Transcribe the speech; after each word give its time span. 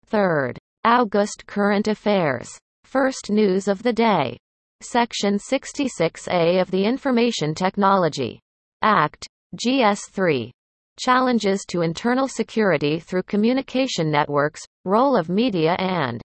Third, 0.06 0.58
August 0.84 1.46
Current 1.46 1.86
Affairs. 1.86 2.58
First 2.82 3.30
news 3.30 3.68
of 3.68 3.84
the 3.84 3.92
day. 3.92 4.36
Section 4.80 5.38
66A 5.38 6.60
of 6.60 6.72
the 6.72 6.84
Information 6.84 7.54
Technology 7.54 8.40
Act, 8.82 9.28
GS3. 9.64 10.50
Challenges 10.98 11.64
to 11.68 11.82
internal 11.82 12.28
security 12.28 13.00
through 13.00 13.24
communication 13.24 14.10
networks, 14.10 14.62
role 14.84 15.16
of 15.16 15.28
media 15.28 15.74
and 15.78 16.20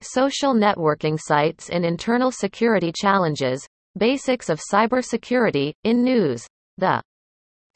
social 0.00 0.54
networking 0.54 1.18
sites 1.20 1.68
in 1.68 1.84
internal 1.84 2.30
security 2.30 2.92
challenges, 2.94 3.66
basics 3.96 4.48
of 4.48 4.60
cybersecurity, 4.72 5.72
in 5.84 6.04
news. 6.04 6.46
The 6.76 7.02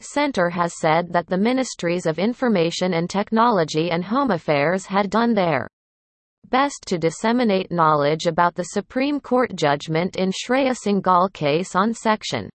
Center 0.00 0.50
has 0.50 0.78
said 0.78 1.12
that 1.12 1.28
the 1.28 1.38
Ministries 1.38 2.06
of 2.06 2.18
Information 2.18 2.94
and 2.94 3.08
Technology 3.08 3.90
and 3.90 4.04
Home 4.04 4.30
Affairs 4.30 4.86
had 4.86 5.10
done 5.10 5.34
their 5.34 5.68
best 6.48 6.84
to 6.86 6.98
disseminate 6.98 7.70
knowledge 7.70 8.26
about 8.26 8.54
the 8.54 8.64
Supreme 8.64 9.20
Court 9.20 9.54
judgment 9.54 10.16
in 10.16 10.30
Shreya 10.30 10.76
Singhal 10.76 11.32
case 11.32 11.74
on 11.74 11.94
Section 11.94 12.50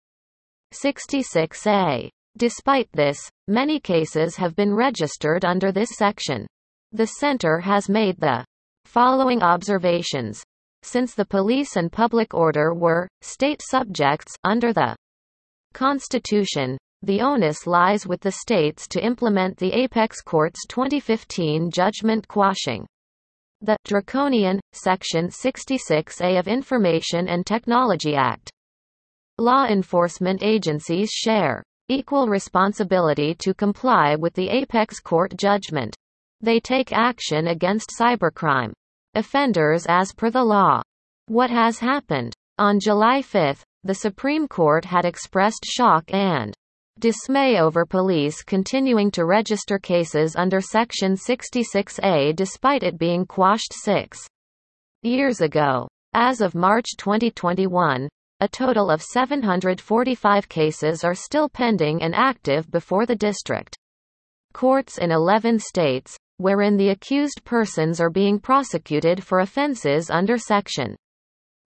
66A. 0.74 2.10
Despite 2.36 2.92
this, 2.92 3.18
many 3.48 3.80
cases 3.80 4.36
have 4.36 4.54
been 4.54 4.74
registered 4.74 5.46
under 5.46 5.72
this 5.72 5.88
section. 5.96 6.46
The 6.92 7.06
center 7.06 7.60
has 7.60 7.88
made 7.88 8.20
the 8.20 8.45
following 8.84 9.43
observations. 9.43 10.45
Since 10.82 11.15
the 11.15 11.24
police 11.24 11.76
and 11.76 11.90
public 11.90 12.34
order 12.34 12.74
were 12.74 13.09
state 13.23 13.62
subjects 13.62 14.34
under 14.45 14.74
the 14.74 14.95
Constitution, 15.73 16.76
the 17.01 17.23
onus 17.23 17.66
lies 17.66 18.06
with 18.06 18.20
the 18.20 18.32
states 18.32 18.87
to 18.88 19.04
implement 19.04 19.56
the 19.56 19.73
Apex 19.73 20.21
Court's 20.21 20.66
2015 20.66 21.71
judgment 21.71 22.28
quashing 22.28 22.87
the 23.62 23.78
draconian 23.84 24.60
Section 24.73 25.28
66A 25.28 26.38
of 26.38 26.48
Information 26.48 27.28
and 27.28 27.46
Technology 27.46 28.15
Act. 28.15 28.50
Law 29.38 29.66
enforcement 29.66 30.43
agencies 30.43 31.10
share 31.10 31.62
equal 31.88 32.29
responsibility 32.29 33.34
to 33.34 33.54
comply 33.54 34.16
with 34.16 34.34
the 34.34 34.48
Apex 34.48 34.98
Court 35.01 35.37
judgment. 35.37 35.95
They 36.40 36.60
take 36.60 36.93
action 36.93 37.48
against 37.48 37.93
cybercrime 37.98 38.73
offenders 39.15 39.87
as 39.88 40.12
per 40.12 40.30
the 40.30 40.45
law. 40.45 40.82
What 41.26 41.51
has 41.51 41.78
happened? 41.78 42.34
On 42.59 42.78
July 42.80 43.23
5, 43.23 43.65
the 43.84 43.95
Supreme 43.95 44.48
Court 44.48 44.84
had 44.84 45.04
expressed 45.04 45.65
shock 45.65 46.04
and 46.12 46.52
dismay 46.98 47.60
over 47.60 47.87
police 47.87 48.43
continuing 48.43 49.10
to 49.12 49.24
register 49.24 49.78
cases 49.78 50.34
under 50.34 50.60
Section 50.60 51.15
66A 51.15 52.34
despite 52.34 52.82
it 52.82 52.98
being 52.98 53.26
quashed 53.26 53.73
six 53.73 54.26
years 55.02 55.40
ago. 55.40 55.87
As 56.15 56.40
of 56.40 56.54
March 56.54 56.96
2021, 56.96 58.09
a 58.40 58.48
total 58.48 58.90
of 58.90 59.01
745 59.01 60.48
cases 60.48 61.04
are 61.04 61.15
still 61.15 61.48
pending 61.48 62.02
and 62.02 62.15
active 62.15 62.70
before 62.70 63.06
the 63.06 63.16
district 63.16 63.74
courts 64.53 64.98
in 64.98 65.10
11 65.10 65.59
states, 65.59 66.19
wherein 66.37 66.76
the 66.76 66.91
accused 66.91 67.43
persons 67.44 67.98
are 67.98 68.10
being 68.10 68.38
prosecuted 68.38 69.25
for 69.25 69.41
offenses 69.41 70.10
under 70.10 70.37
Section 70.37 70.94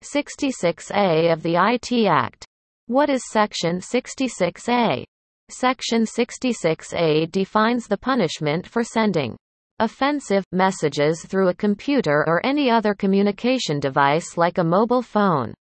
66A 0.04 1.32
of 1.32 1.42
the 1.42 1.56
IT 1.56 2.06
Act. 2.06 2.46
What 2.88 3.10
is 3.10 3.22
Section 3.32 3.80
66A? 3.80 5.06
Section 5.50 6.04
66A 6.04 7.32
defines 7.32 7.88
the 7.88 7.98
punishment 7.98 8.68
for 8.68 8.84
sending 8.84 9.38
offensive 9.80 10.44
messages 10.52 11.26
through 11.26 11.48
a 11.48 11.54
computer 11.54 12.26
or 12.28 12.46
any 12.46 12.70
other 12.70 12.94
communication 12.94 13.80
device 13.80 14.36
like 14.36 14.58
a 14.58 14.64
mobile 14.64 15.02
phone 15.02 15.54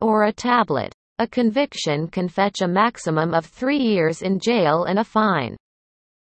or 0.00 0.24
a 0.24 0.32
tablet. 0.32 0.92
A 1.18 1.26
conviction 1.26 2.08
can 2.08 2.28
fetch 2.28 2.60
a 2.60 2.68
maximum 2.68 3.32
of 3.32 3.46
three 3.46 3.78
years 3.78 4.22
in 4.22 4.38
jail 4.38 4.84
and 4.84 4.98
a 4.98 5.04
fine. 5.04 5.56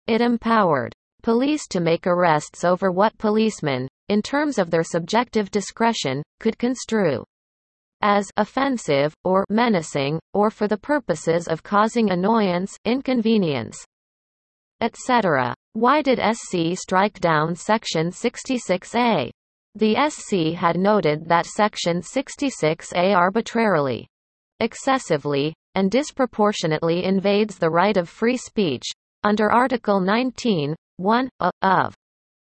It 0.07 0.21
empowered 0.21 0.93
police 1.21 1.67
to 1.67 1.79
make 1.79 2.07
arrests 2.07 2.63
over 2.63 2.91
what 2.91 3.17
policemen, 3.17 3.87
in 4.07 4.21
terms 4.21 4.57
of 4.57 4.71
their 4.71 4.83
subjective 4.83 5.51
discretion, 5.51 6.23
could 6.39 6.57
construe 6.57 7.23
as 8.01 8.29
offensive, 8.37 9.13
or 9.25 9.45
menacing, 9.49 10.19
or 10.33 10.49
for 10.49 10.67
the 10.67 10.77
purposes 10.77 11.47
of 11.47 11.63
causing 11.63 12.11
annoyance, 12.11 12.77
inconvenience, 12.85 13.77
etc. 14.79 15.53
Why 15.73 16.01
did 16.01 16.19
SC 16.19 16.77
strike 16.79 17.19
down 17.19 17.55
Section 17.55 18.09
66A? 18.11 19.29
The 19.75 19.95
SC 20.09 20.57
had 20.57 20.77
noted 20.77 21.27
that 21.29 21.45
Section 21.45 22.01
66A 22.01 23.15
arbitrarily, 23.15 24.07
excessively, 24.59 25.53
and 25.75 25.91
disproportionately 25.91 27.05
invades 27.05 27.57
the 27.57 27.69
right 27.69 27.95
of 27.95 28.09
free 28.09 28.37
speech, 28.37 28.83
under 29.23 29.51
Article 29.51 29.99
19, 29.99 30.75
1, 30.97 31.29
a, 31.39 31.51
of 31.61 31.95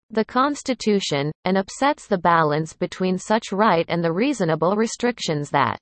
the 0.09 0.25
Constitution, 0.25 1.31
and 1.45 1.57
upsets 1.57 2.07
the 2.07 2.17
balance 2.17 2.73
between 2.73 3.17
such 3.17 3.51
right 3.51 3.85
and 3.87 4.03
the 4.03 4.11
reasonable 4.11 4.75
restrictions 4.75 5.49
that 5.49 5.77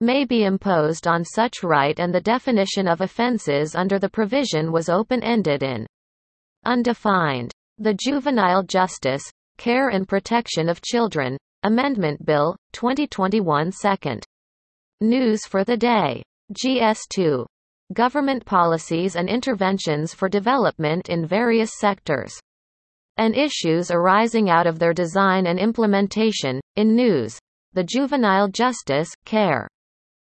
may 0.00 0.24
be 0.24 0.44
imposed 0.44 1.06
on 1.06 1.24
such 1.24 1.62
right 1.62 1.98
and 1.98 2.14
the 2.14 2.20
definition 2.20 2.86
of 2.86 3.00
offenses 3.00 3.74
under 3.74 3.98
the 3.98 4.08
provision 4.08 4.72
was 4.72 4.88
open-ended 4.88 5.62
and 5.62 5.86
undefined. 6.64 7.52
The 7.78 7.94
Juvenile 7.94 8.62
Justice, 8.62 9.22
Care 9.58 9.88
and 9.88 10.06
Protection 10.06 10.68
of 10.68 10.82
Children, 10.82 11.36
Amendment 11.62 12.24
Bill, 12.24 12.56
2021 12.72 13.72
Second. 13.72 14.24
News 15.00 15.46
for 15.46 15.64
the 15.64 15.76
Day. 15.76 16.22
GS2. 16.52 17.44
Government 17.92 18.44
Policies 18.44 19.16
and 19.16 19.28
Interventions 19.28 20.14
for 20.14 20.28
Development 20.28 21.08
in 21.08 21.26
Various 21.26 21.72
Sectors 21.78 22.38
and 23.16 23.34
issues 23.34 23.90
arising 23.90 24.50
out 24.50 24.66
of 24.66 24.78
their 24.78 24.92
design 24.92 25.46
and 25.46 25.58
implementation. 25.58 26.60
In 26.76 26.94
news, 26.94 27.38
the 27.72 27.84
Juvenile 27.84 28.48
Justice, 28.48 29.10
Care, 29.24 29.68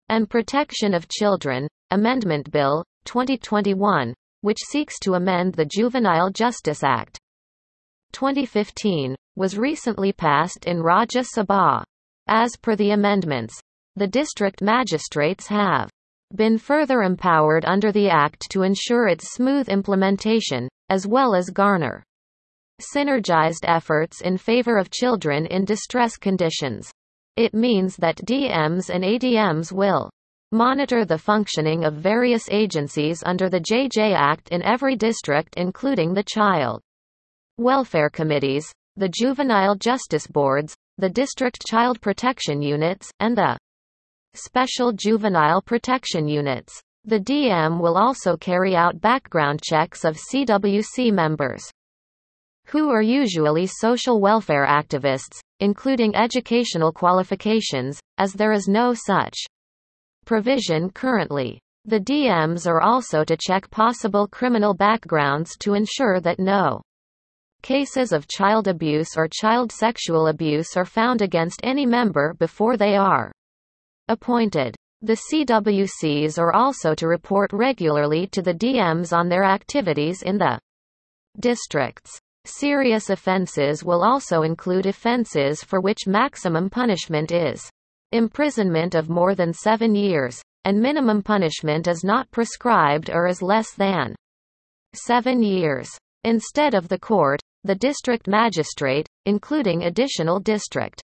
and 0.10 0.30
Protection 0.30 0.94
of 0.94 1.08
Children, 1.08 1.68
Amendment 1.92 2.52
Bill, 2.52 2.84
2021, 3.06 4.14
which 4.42 4.60
seeks 4.60 5.00
to 5.00 5.14
amend 5.14 5.54
the 5.54 5.66
Juvenile 5.66 6.30
Justice 6.30 6.84
Act 6.84 7.20
2015, 8.14 9.16
was 9.36 9.58
recently 9.58 10.14
passed 10.14 10.66
in 10.66 10.78
Rajya 10.78 11.26
Sabha. 11.36 11.84
As 12.28 12.56
per 12.56 12.76
the 12.78 12.92
amendments, 12.92 13.60
the 13.98 14.08
district 14.08 14.62
magistrates 14.62 15.48
have 15.48 15.90
been 16.34 16.58
further 16.58 17.04
empowered 17.04 17.66
under 17.66 17.92
the 17.92 18.10
Act 18.10 18.50
to 18.52 18.64
ensure 18.64 19.08
its 19.08 19.34
smooth 19.34 19.68
implementation, 19.68 20.70
as 20.90 21.06
well 21.06 21.36
as 21.36 21.50
garner 21.50 22.04
synergized 22.82 23.64
efforts 23.64 24.22
in 24.22 24.38
favor 24.38 24.78
of 24.78 24.90
children 24.90 25.46
in 25.46 25.66
distress 25.66 26.18
conditions. 26.18 26.92
It 27.36 27.54
means 27.54 27.98
that 27.98 28.18
DMs 28.18 28.90
and 28.90 29.04
ADMs 29.04 29.72
will 29.72 30.10
monitor 30.52 31.06
the 31.06 31.18
functioning 31.18 31.84
of 31.84 31.96
various 31.96 32.48
agencies 32.50 33.24
under 33.26 33.50
the 33.50 33.60
JJ 33.60 34.14
Act 34.16 34.50
in 34.50 34.62
every 34.64 34.96
district 34.96 35.56
including 35.58 36.14
the 36.14 36.24
Child 36.24 36.82
Welfare 37.60 38.10
Committees, 38.10 38.66
the 38.96 39.10
Juvenile 39.10 39.76
Justice 39.76 40.26
Boards, 40.26 40.76
the 40.98 41.10
District 41.10 41.64
Child 41.68 42.02
Protection 42.02 42.64
Units, 42.64 43.12
and 43.20 43.38
the 43.38 43.58
Special 44.34 44.92
Juvenile 44.92 45.62
Protection 45.62 46.28
Units. 46.28 46.82
The 47.06 47.20
DM 47.20 47.80
will 47.80 47.96
also 47.96 48.36
carry 48.38 48.76
out 48.76 49.02
background 49.02 49.62
checks 49.62 50.04
of 50.04 50.18
CWC 50.18 51.14
members 51.14 51.64
who 52.66 52.90
are 52.90 53.04
usually 53.04 53.68
social 53.68 54.20
welfare 54.20 54.66
activists, 54.66 55.40
including 55.60 56.16
educational 56.16 56.92
qualifications, 56.92 58.00
as 58.18 58.34
there 58.34 58.52
is 58.52 58.68
no 58.68 58.96
such 58.96 59.38
provision 60.26 60.90
currently. 60.90 61.60
The 61.86 62.00
DMs 62.00 62.66
are 62.66 62.82
also 62.82 63.24
to 63.24 63.38
check 63.38 63.70
possible 63.70 64.28
criminal 64.28 64.74
backgrounds 64.74 65.56
to 65.60 65.76
ensure 65.76 66.20
that 66.22 66.40
no 66.40 66.82
cases 67.64 68.12
of 68.12 68.28
child 68.28 68.68
abuse 68.68 69.18
or 69.18 69.28
child 69.28 69.72
sexual 69.72 70.28
abuse 70.28 70.78
are 70.78 70.86
found 70.86 71.22
against 71.22 71.62
any 71.64 71.86
member 71.86 72.36
before 72.36 72.78
they 72.78 72.96
are 72.96 73.32
appointed. 74.10 74.76
The 75.02 75.20
CWCs 75.32 76.38
are 76.38 76.54
also 76.54 76.94
to 76.94 77.08
report 77.08 77.52
regularly 77.52 78.28
to 78.28 78.42
the 78.42 78.54
DMs 78.54 79.12
on 79.12 79.30
their 79.30 79.44
activities 79.44 80.22
in 80.22 80.38
the 80.38 80.60
districts. 81.40 82.20
Serious 82.46 83.10
offenses 83.10 83.84
will 83.84 84.04
also 84.04 84.44
include 84.44 84.86
offenses 84.86 85.64
for 85.64 85.82
which 85.82 86.08
maximum 86.08 86.70
punishment 86.70 87.32
is 87.32 87.70
imprisonment 88.12 88.94
of 88.94 89.10
more 89.10 89.34
than 89.34 89.54
seven 89.54 89.96
years, 89.96 90.42
and 90.66 90.80
minimum 90.82 91.24
punishment 91.24 91.88
is 91.88 92.04
not 92.04 92.30
prescribed 92.32 93.10
or 93.10 93.28
is 93.28 93.42
less 93.42 93.72
than 93.74 94.16
seven 94.94 95.42
years. 95.42 95.90
Instead 96.26 96.74
of 96.74 96.88
the 96.88 97.00
court, 97.00 97.42
the 97.64 97.76
district 97.76 98.28
magistrate, 98.28 99.08
including 99.26 99.84
additional 99.84 100.40
district 100.40 101.02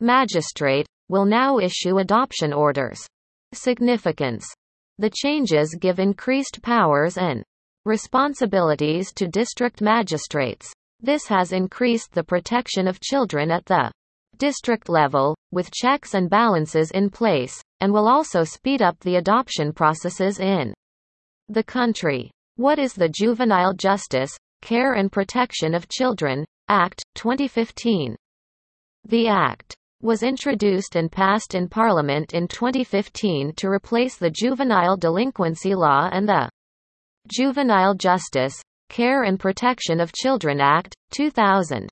magistrate, 0.00 0.86
will 1.08 1.24
now 1.24 1.58
issue 1.58 1.98
adoption 1.98 2.52
orders. 2.52 3.06
Significance. 3.54 4.46
The 4.98 5.10
changes 5.10 5.76
give 5.80 5.98
increased 5.98 6.60
powers 6.62 7.16
and 7.16 7.44
responsibilities 7.84 9.12
to 9.12 9.28
district 9.28 9.80
magistrates. 9.80 10.72
This 11.00 11.26
has 11.28 11.52
increased 11.52 12.12
the 12.12 12.24
protection 12.24 12.88
of 12.88 13.00
children 13.00 13.50
at 13.50 13.66
the 13.66 13.92
district 14.38 14.88
level, 14.88 15.36
with 15.52 15.70
checks 15.70 16.14
and 16.14 16.28
balances 16.28 16.90
in 16.90 17.10
place, 17.10 17.62
and 17.80 17.92
will 17.92 18.08
also 18.08 18.42
speed 18.42 18.82
up 18.82 18.98
the 19.00 19.16
adoption 19.16 19.72
processes 19.72 20.40
in 20.40 20.74
the 21.48 21.62
country. 21.62 22.30
What 22.56 22.78
is 22.78 22.94
the 22.94 23.08
Juvenile 23.08 23.74
Justice, 23.74 24.36
Care 24.62 24.94
and 24.94 25.12
Protection 25.12 25.74
of 25.74 25.88
Children 25.88 26.44
Act, 26.68 27.04
2015? 27.14 28.16
The 29.04 29.28
Act 29.28 29.76
was 30.02 30.22
introduced 30.22 30.96
and 30.96 31.10
passed 31.10 31.54
in 31.54 31.68
Parliament 31.68 32.34
in 32.34 32.48
2015 32.48 33.54
to 33.56 33.68
replace 33.68 34.16
the 34.16 34.30
Juvenile 34.30 34.96
Delinquency 34.96 35.74
Law 35.74 36.08
and 36.12 36.28
the 36.28 36.50
Juvenile 37.28 37.94
Justice, 37.94 38.60
Care 38.88 39.24
and 39.24 39.40
Protection 39.40 40.00
of 40.00 40.12
Children 40.12 40.60
Act, 40.60 40.94
2000. 41.12 41.88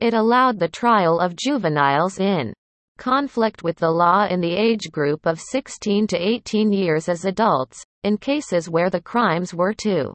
It 0.00 0.14
allowed 0.14 0.58
the 0.58 0.68
trial 0.68 1.20
of 1.20 1.36
juveniles 1.36 2.18
in 2.18 2.52
conflict 2.98 3.62
with 3.62 3.76
the 3.76 3.90
law 3.90 4.26
in 4.26 4.40
the 4.40 4.54
age 4.54 4.90
group 4.90 5.26
of 5.26 5.40
16 5.40 6.06
to 6.06 6.16
18 6.16 6.72
years 6.72 7.08
as 7.08 7.24
adults, 7.24 7.82
in 8.02 8.16
cases 8.16 8.68
where 8.68 8.90
the 8.90 9.00
crimes 9.00 9.54
were 9.54 9.74
to 9.74 10.12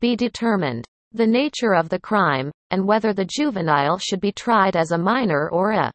be 0.00 0.16
determined. 0.16 0.84
The 1.12 1.26
nature 1.26 1.74
of 1.74 1.88
the 1.88 1.98
crime, 1.98 2.50
and 2.70 2.86
whether 2.86 3.12
the 3.12 3.24
juvenile 3.24 3.98
should 3.98 4.20
be 4.20 4.32
tried 4.32 4.76
as 4.76 4.90
a 4.90 4.98
minor 4.98 5.48
or 5.50 5.70
a 5.70 5.92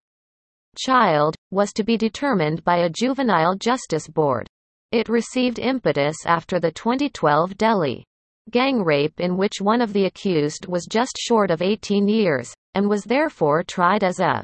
child, 0.77 1.35
was 1.51 1.73
to 1.73 1.83
be 1.83 1.97
determined 1.97 2.63
by 2.63 2.77
a 2.77 2.89
juvenile 2.89 3.55
justice 3.55 4.07
board. 4.07 4.47
It 4.91 5.09
received 5.09 5.59
impetus 5.59 6.17
after 6.25 6.59
the 6.59 6.71
2012 6.71 7.57
Delhi 7.57 8.05
gang 8.49 8.83
rape 8.83 9.19
in 9.19 9.37
which 9.37 9.61
one 9.61 9.81
of 9.81 9.93
the 9.93 10.05
accused 10.05 10.65
was 10.65 10.85
just 10.85 11.17
short 11.17 11.51
of 11.51 11.61
18 11.61 12.07
years, 12.07 12.53
and 12.73 12.89
was 12.89 13.03
therefore 13.03 13.63
tried 13.63 14.03
as 14.03 14.19
a 14.19 14.43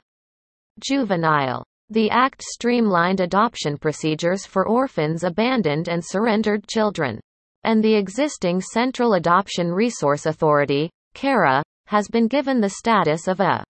juvenile. 0.79 1.63
The 1.89 2.09
Act 2.09 2.43
streamlined 2.43 3.19
adoption 3.19 3.77
procedures 3.77 4.45
for 4.45 4.67
orphans 4.67 5.23
abandoned 5.23 5.87
and 5.87 6.03
surrendered 6.03 6.67
children. 6.67 7.19
And 7.67 7.83
the 7.83 7.95
existing 7.95 8.61
Central 8.61 9.15
Adoption 9.15 9.73
Resource 9.73 10.25
Authority, 10.25 10.89
CARA, 11.15 11.61
has 11.87 12.07
been 12.07 12.29
given 12.29 12.61
the 12.61 12.69
status 12.69 13.27
of 13.27 13.41
a 13.41 13.61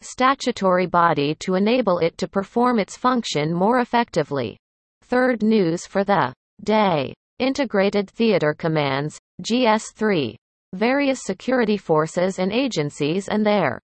statutory 0.00 0.86
body 0.86 1.34
to 1.40 1.54
enable 1.54 1.98
it 1.98 2.16
to 2.16 2.26
perform 2.26 2.78
its 2.78 2.96
function 2.96 3.52
more 3.52 3.80
effectively. 3.80 4.56
Third 5.02 5.42
news 5.42 5.84
for 5.84 6.04
the 6.04 6.32
day. 6.64 7.12
Integrated 7.38 8.08
Theater 8.08 8.54
Commands, 8.54 9.18
GS3. 9.42 10.34
Various 10.72 11.20
security 11.22 11.76
forces 11.76 12.38
and 12.38 12.50
agencies 12.50 13.28
and 13.28 13.44
their 13.44 13.78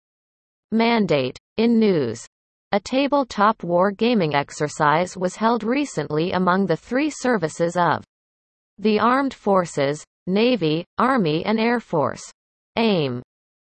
mandate. 0.73 1.37
In 1.59 1.79
news. 1.79 2.27
A 2.73 2.81
tabletop 2.81 3.63
war 3.63 3.91
gaming 3.91 4.35
exercise 4.35 5.19
was 5.19 5.37
held 5.37 5.65
recently 5.65 6.33
among 6.33 6.65
the 6.65 6.79
three 6.79 7.11
services 7.11 7.77
of 7.77 8.05
the 8.79 8.99
Armed 8.99 9.33
Forces, 9.33 10.05
Navy, 10.27 10.85
Army 10.99 11.45
and 11.45 11.61
Air 11.61 11.79
Force. 11.79 12.23
AIM. 12.77 13.23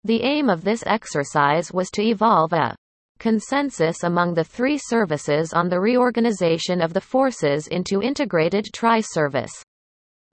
The 0.03 0.21
aim 0.21 0.49
of 0.49 0.63
this 0.63 0.83
exercise 0.85 1.71
was 1.71 1.89
to 1.91 2.03
evolve 2.03 2.53
a 2.53 2.75
consensus 3.17 4.03
among 4.03 4.33
the 4.33 4.43
three 4.43 4.77
services 4.77 5.53
on 5.53 5.69
the 5.69 5.79
reorganization 5.79 6.81
of 6.81 6.93
the 6.93 7.01
forces 7.01 7.67
into 7.67 8.01
integrated 8.01 8.65
tri-service 8.73 9.51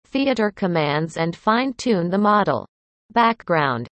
theater 0.06 0.52
commands 0.52 1.18
and 1.18 1.36
fine-tune 1.36 2.10
the 2.10 2.18
model. 2.18 2.66
Background 3.12 3.88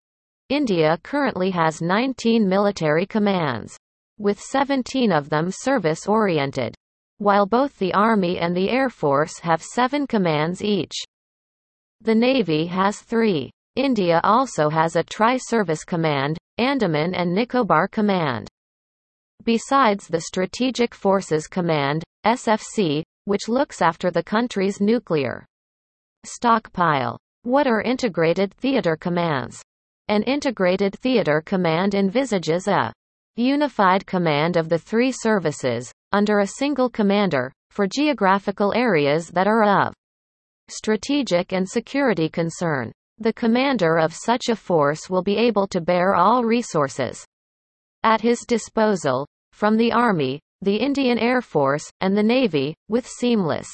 India 0.49 0.99
currently 1.03 1.51
has 1.51 1.83
19 1.83 2.49
military 2.49 3.07
commands, 3.07 3.77
with 4.19 4.41
17 4.41 5.11
of 5.11 5.29
them 5.29 5.51
service-oriented, 5.51 6.75
while 7.19 7.47
both 7.47 7.79
the 7.79 7.95
Army 7.95 8.39
and 8.39 8.57
the 8.57 8.71
Air 8.71 8.91
Force 8.91 9.39
have 9.41 9.63
seven 9.63 10.07
commands 10.07 10.63
each. 10.63 10.95
The 12.01 12.15
Navy 12.15 12.67
has 12.67 13.01
three. 13.01 13.51
India 13.77 14.21
also 14.23 14.69
has 14.69 14.97
a 14.97 15.03
tri-service 15.03 15.85
command, 15.85 16.39
Andaman 16.59 17.15
and 17.15 17.35
Nicobar 17.35 17.89
Command. 17.89 18.49
Besides 19.45 20.07
the 20.07 20.21
Strategic 20.21 20.95
Forces 20.95 21.47
Command, 21.47 22.05
SFC, 22.25 23.03
which 23.25 23.49
looks 23.49 23.83
after 23.83 24.11
the 24.11 24.23
country's 24.23 24.81
nuclear 24.81 25.45
stockpile. 26.25 27.19
What 27.43 27.67
are 27.67 27.83
integrated 27.83 28.55
theater 28.55 28.97
commands? 28.97 29.61
An 30.09 30.23
integrated 30.23 30.99
theater 31.01 31.43
command 31.45 31.95
envisages 31.95 32.69
a 32.69 32.93
unified 33.37 34.07
command 34.07 34.57
of 34.57 34.69
the 34.69 34.79
three 34.79 35.13
services, 35.13 35.93
under 36.13 36.39
a 36.39 36.47
single 36.47 36.89
commander, 36.89 37.53
for 37.71 37.87
geographical 37.87 38.73
areas 38.75 39.29
that 39.31 39.47
are 39.47 39.65
of 39.65 39.93
strategic 40.69 41.53
and 41.53 41.69
security 41.69 42.29
concern. 42.29 42.93
The 43.19 43.33
commander 43.33 43.97
of 43.99 44.15
such 44.15 44.49
a 44.49 44.57
force 44.57 45.09
will 45.09 45.23
be 45.23 45.37
able 45.37 45.67
to 45.69 45.81
bear 45.81 46.15
all 46.15 46.45
resources 46.45 47.25
at 48.03 48.21
his 48.21 48.41
disposal, 48.47 49.27
from 49.53 49.77
the 49.77 49.93
Army, 49.93 50.41
the 50.63 50.77
Indian 50.77 51.19
Air 51.19 51.41
Force, 51.41 51.89
and 52.01 52.17
the 52.17 52.23
Navy, 52.23 52.75
with 52.89 53.07
seamless 53.07 53.69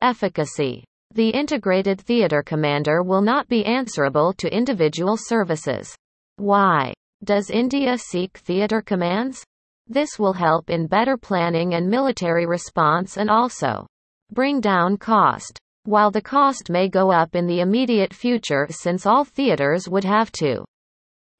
efficacy. 0.00 0.84
The 1.14 1.28
integrated 1.28 2.00
theater 2.00 2.42
commander 2.42 3.02
will 3.02 3.20
not 3.20 3.48
be 3.48 3.64
answerable 3.64 4.32
to 4.34 4.54
individual 4.54 5.16
services. 5.16 5.94
Why 6.36 6.94
does 7.24 7.50
India 7.50 7.96
seek 7.96 8.36
theater 8.38 8.82
commands? 8.82 9.44
This 9.86 10.18
will 10.18 10.32
help 10.32 10.70
in 10.70 10.86
better 10.86 11.16
planning 11.16 11.74
and 11.74 11.88
military 11.88 12.46
response 12.46 13.16
and 13.16 13.30
also 13.30 13.86
bring 14.32 14.60
down 14.60 14.96
cost. 14.96 15.58
While 15.84 16.10
the 16.10 16.22
cost 16.22 16.70
may 16.70 16.88
go 16.88 17.10
up 17.10 17.34
in 17.34 17.46
the 17.46 17.60
immediate 17.60 18.14
future 18.14 18.66
since 18.70 19.06
all 19.06 19.24
theaters 19.24 19.88
would 19.88 20.04
have 20.04 20.32
to 20.32 20.64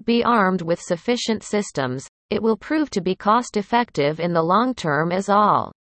be 0.04 0.24
armed 0.24 0.62
with 0.62 0.80
sufficient 0.80 1.42
systems, 1.42 2.08
it 2.30 2.42
will 2.42 2.56
prove 2.56 2.90
to 2.90 3.00
be 3.00 3.14
cost-effective 3.14 4.20
in 4.20 4.32
the 4.32 4.42
long 4.42 4.74
term 4.74 5.12
as 5.12 5.28
all 5.28 5.72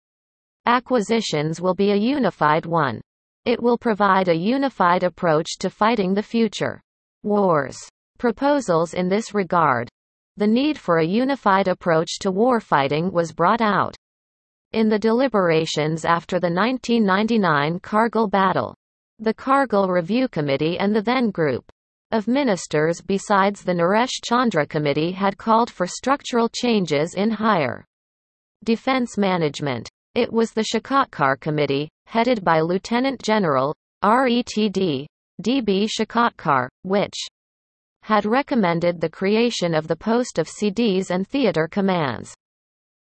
acquisitions 0.66 1.60
will 1.60 1.74
be 1.74 1.90
a 1.90 1.96
unified 1.96 2.66
one. 2.66 3.00
It 3.44 3.62
will 3.62 3.78
provide 3.78 4.28
a 4.28 4.36
unified 4.36 5.02
approach 5.02 5.58
to 5.60 5.70
fighting 5.70 6.14
the 6.14 6.22
future 6.22 6.80
wars. 7.22 7.78
Proposals 8.20 8.92
in 8.92 9.08
this 9.08 9.32
regard. 9.32 9.88
The 10.36 10.46
need 10.46 10.76
for 10.76 10.98
a 10.98 11.06
unified 11.06 11.68
approach 11.68 12.18
to 12.18 12.30
warfighting 12.30 13.12
was 13.12 13.32
brought 13.32 13.62
out 13.62 13.96
in 14.72 14.90
the 14.90 14.98
deliberations 14.98 16.04
after 16.04 16.38
the 16.38 16.52
1999 16.52 17.80
Kargil 17.80 18.30
battle. 18.30 18.74
The 19.20 19.32
Kargil 19.32 19.88
Review 19.88 20.28
Committee 20.28 20.78
and 20.78 20.94
the 20.94 21.00
then 21.00 21.30
group 21.30 21.64
of 22.10 22.28
ministers 22.28 23.00
besides 23.00 23.64
the 23.64 23.72
Naresh 23.72 24.20
Chandra 24.22 24.66
Committee 24.66 25.12
had 25.12 25.38
called 25.38 25.70
for 25.70 25.86
structural 25.86 26.50
changes 26.50 27.14
in 27.14 27.30
higher 27.30 27.86
defense 28.64 29.16
management. 29.16 29.88
It 30.14 30.30
was 30.30 30.50
the 30.50 30.66
Shekatkar 30.70 31.40
Committee, 31.40 31.88
headed 32.04 32.44
by 32.44 32.60
Lieutenant 32.60 33.22
General, 33.22 33.74
RETD, 34.04 35.06
D.B. 35.40 35.88
Shekatkar, 35.88 36.68
which 36.82 37.14
had 38.02 38.24
recommended 38.24 39.00
the 39.00 39.08
creation 39.08 39.74
of 39.74 39.88
the 39.88 39.96
post 39.96 40.38
of 40.38 40.48
CDS 40.48 41.10
and 41.10 41.26
theatre 41.26 41.68
commands. 41.70 42.34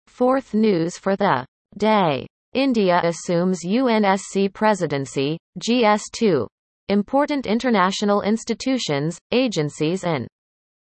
Fourth 0.07 0.55
news 0.55 0.97
for 0.97 1.17
the 1.17 1.45
day. 1.77 2.27
India 2.53 3.01
assumes 3.05 3.65
UNSC 3.67 4.53
presidency, 4.55 5.39
GS2, 5.61 6.47
important 6.89 7.47
international 7.47 8.23
institutions, 8.23 9.19
agencies 9.31 10.05
and 10.05 10.27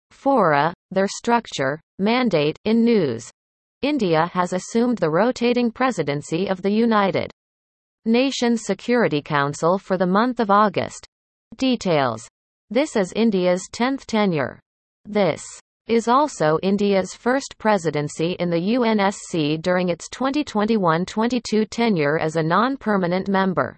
fora, 0.09 0.73
their 0.89 1.07
structure, 1.07 1.79
mandate, 1.99 2.57
in 2.65 2.83
news. 2.83 3.29
India 3.81 4.25
has 4.33 4.53
assumed 4.53 4.97
the 4.97 5.09
rotating 5.09 5.71
presidency 5.71 6.47
of 6.47 6.61
the 6.61 6.71
United 6.71 7.31
Nations 8.05 8.63
Security 8.63 9.21
Council 9.21 9.77
for 9.77 9.97
the 9.97 10.07
month 10.07 10.39
of 10.39 10.49
August. 10.49 11.05
Details 11.57 12.27
This 12.71 12.95
is 12.95 13.11
India's 13.11 13.67
10th 13.73 14.05
tenure. 14.05 14.57
This 15.03 15.43
is 15.87 16.07
also 16.07 16.57
India's 16.63 17.13
first 17.13 17.55
presidency 17.57 18.37
in 18.39 18.49
the 18.49 18.75
UNSC 18.75 19.61
during 19.61 19.89
its 19.89 20.07
2021-22 20.07 21.67
tenure 21.69 22.17
as 22.17 22.37
a 22.37 22.43
non-permanent 22.43 23.27
member 23.27 23.77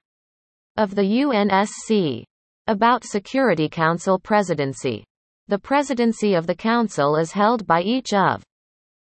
of 0.78 0.94
the 0.94 1.02
UNSC. 1.02 2.24
About 2.68 3.04
Security 3.04 3.68
Council 3.68 4.20
presidency. 4.20 5.04
The 5.48 5.58
presidency 5.58 6.36
of 6.36 6.46
the 6.46 6.54
council 6.54 7.16
is 7.16 7.32
held 7.32 7.66
by 7.66 7.82
each 7.82 8.14
of 8.14 8.44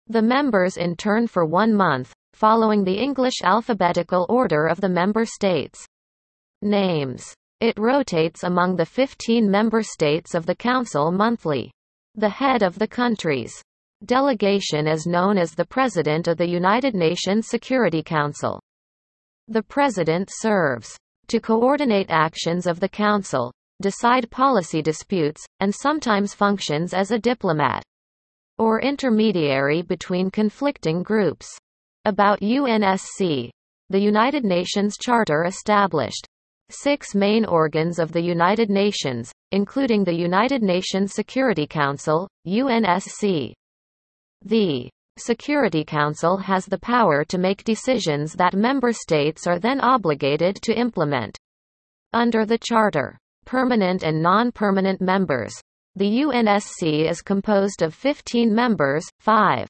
the 0.07 0.21
members 0.21 0.75
in 0.75 0.98
turn 0.98 1.25
for 1.25 1.45
one 1.45 1.74
month, 1.74 2.13
following 2.33 2.83
the 2.83 2.98
English 2.98 3.36
alphabetical 3.45 4.25
order 4.27 4.67
of 4.67 4.81
the 4.81 4.89
member 4.89 5.24
states. 5.24 5.86
Names. 6.62 7.33
It 7.62 7.78
rotates 7.78 8.44
among 8.44 8.78
the 8.78 8.86
15 8.86 9.50
member 9.51 9.84
states 9.84 10.34
of 10.34 10.46
the 10.46 10.56
Council 10.56 11.12
monthly. 11.12 11.72
The 12.16 12.30
head 12.30 12.63
of 12.63 12.80
the 12.80 12.88
country's 12.88 13.62
delegation 14.06 14.88
is 14.88 15.06
known 15.06 15.38
as 15.38 15.51
the 15.51 15.66
President 15.66 16.30
of 16.30 16.38
the 16.38 16.48
United 16.48 16.96
Nations 16.96 17.50
Security 17.50 18.01
Council. 18.01 18.62
The 19.50 19.62
President 19.62 20.30
serves 20.32 20.96
to 21.28 21.42
coordinate 21.42 22.10
actions 22.10 22.66
of 22.66 22.80
the 22.80 22.88
Council, 22.88 23.51
decide 23.82 24.32
policy 24.32 24.82
disputes, 24.82 25.46
and 25.60 25.75
sometimes 25.75 26.34
functions 26.34 26.94
as 26.94 27.12
a 27.12 27.20
diplomat 27.20 27.84
or 28.58 28.82
intermediary 28.82 29.82
between 29.82 30.32
conflicting 30.32 31.04
groups. 31.04 31.50
About 32.06 32.39
UNSC. 32.39 33.50
The 33.89 34.00
United 34.00 34.46
Nations 34.46 34.96
Charter 34.98 35.44
established 35.44 36.25
six 36.69 37.15
main 37.15 37.45
organs 37.45 37.99
of 37.99 38.11
the 38.11 38.21
United 38.21 38.69
Nations, 38.69 39.31
including 39.51 40.03
the 40.03 40.13
United 40.13 40.61
Nations 40.61 41.13
Security 41.13 41.65
Council, 41.67 42.27
UNSC. 42.47 43.53
The 44.43 44.89
Security 45.17 45.83
Council 45.83 46.38
has 46.38 46.65
the 46.65 46.79
power 46.79 47.25
to 47.25 47.38
make 47.38 47.63
decisions 47.63 48.33
that 48.33 48.53
member 48.53 48.93
states 48.93 49.45
are 49.47 49.59
then 49.59 49.81
obligated 49.81 50.55
to 50.63 50.73
implement. 50.73 51.38
Under 52.13 52.45
the 52.45 52.57
Charter, 52.57 53.17
permanent 53.45 54.03
and 54.03 54.21
non-permanent 54.21 55.01
members. 55.01 55.59
The 55.95 56.21
UNSC 56.21 57.09
is 57.09 57.21
composed 57.21 57.81
of 57.81 57.93
15 57.93 58.53
members, 58.53 59.09
5 59.19 59.67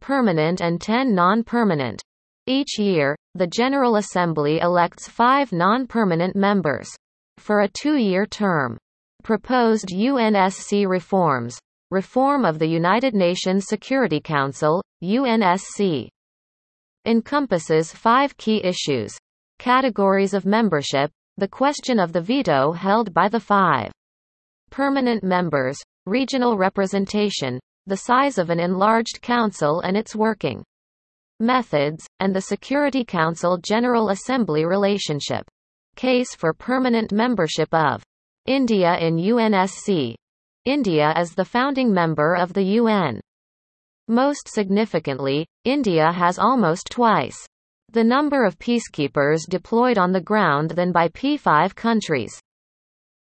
permanent 0.00 0.60
and 0.60 0.80
10 0.80 1.14
non-permanent. 1.14 2.02
Each 2.46 2.76
year, 2.76 3.14
the 3.34 3.46
General 3.46 3.94
Assembly 3.96 4.58
elects 4.58 5.06
five 5.06 5.52
non-permanent 5.52 6.34
members 6.34 6.90
for 7.38 7.60
a 7.60 7.68
two-year 7.68 8.26
term. 8.26 8.76
Proposed 9.22 9.90
UNSC 9.90 10.88
reforms. 10.88 11.56
Reform 11.92 12.44
of 12.44 12.58
the 12.58 12.66
United 12.66 13.14
Nations 13.14 13.66
Security 13.68 14.20
Council, 14.20 14.82
UNSC, 15.04 16.08
encompasses 17.06 17.92
five 17.92 18.36
key 18.38 18.60
issues. 18.64 19.16
Categories 19.60 20.34
of 20.34 20.44
membership, 20.44 21.12
the 21.36 21.46
question 21.46 22.00
of 22.00 22.12
the 22.12 22.20
veto 22.20 22.72
held 22.72 23.14
by 23.14 23.28
the 23.28 23.38
five 23.38 23.92
permanent 24.70 25.22
members, 25.22 25.80
regional 26.06 26.56
representation, 26.56 27.60
the 27.86 27.98
size 27.98 28.36
of 28.36 28.50
an 28.50 28.58
enlarged 28.58 29.22
council 29.22 29.80
and 29.80 29.96
its 29.96 30.16
working 30.16 30.64
methods, 31.42 32.06
and 32.20 32.34
the 32.34 32.40
Security 32.40 33.04
Council 33.04 33.58
General 33.58 34.08
Assembly 34.08 34.64
relationship. 34.64 35.44
Case 35.96 36.34
for 36.34 36.54
permanent 36.54 37.12
membership 37.12 37.68
of 37.74 38.02
India 38.46 38.96
in 38.98 39.16
UNSC. 39.16 40.14
India 40.64 41.12
is 41.18 41.34
the 41.34 41.44
founding 41.44 41.92
member 41.92 42.34
of 42.34 42.52
the 42.52 42.62
UN. 42.80 43.20
Most 44.08 44.48
significantly, 44.48 45.44
India 45.64 46.10
has 46.12 46.38
almost 46.38 46.88
twice 46.90 47.36
the 47.92 48.02
number 48.02 48.46
of 48.46 48.58
peacekeepers 48.58 49.40
deployed 49.48 49.98
on 49.98 50.12
the 50.12 50.20
ground 50.20 50.70
than 50.70 50.92
by 50.92 51.08
P5 51.08 51.74
countries. 51.74 52.32